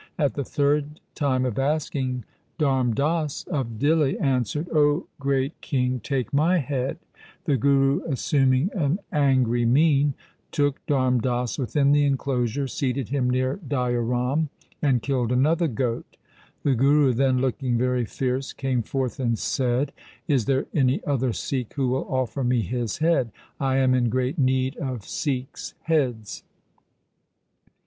At 0.17 0.33
the 0.33 0.43
third 0.43 0.99
time 1.13 1.45
of 1.45 1.59
asking 1.59 2.23
Dharm 2.57 2.95
Das 2.95 3.43
of 3.43 3.77
Dihli 3.77 4.19
answered,' 4.19 4.67
O 4.73 5.05
great 5.19 5.53
king, 5.61 5.99
take 5.99 6.33
my 6.33 6.57
head.' 6.57 6.97
The 7.45 7.55
Guru, 7.55 7.97
THE 7.97 7.97
SIKH 7.97 8.03
RELIGION 8.03 8.13
assuming 8.13 8.69
an 8.73 8.99
angry 9.11 9.63
mien, 9.63 10.15
took 10.51 10.83
Dharm 10.87 11.21
Das 11.21 11.59
within 11.59 11.91
the 11.91 12.03
enclosure, 12.05 12.67
seated 12.67 13.09
him 13.09 13.29
near 13.29 13.57
Daya 13.57 14.01
Ram, 14.01 14.49
and 14.81 15.03
killed 15.03 15.31
another 15.31 15.67
goat. 15.67 16.17
The 16.63 16.73
Guru 16.73 17.13
then 17.13 17.37
looking 17.37 17.77
very 17.77 18.05
fierce 18.05 18.53
came 18.53 18.81
forth 18.81 19.19
and 19.19 19.37
said,' 19.37 19.91
Is 20.27 20.45
there 20.45 20.65
any 20.73 21.05
other 21.05 21.31
Sikh 21.31 21.75
who 21.75 21.89
will 21.89 22.07
offer 22.09 22.43
me 22.43 22.61
his 22.63 22.97
head? 22.97 23.31
I 23.59 23.77
am 23.77 23.93
in 23.93 24.09
great 24.09 24.39
need 24.39 24.77
of 24.77 25.05
Sikhs' 25.05 25.75
heads.' 25.83 26.43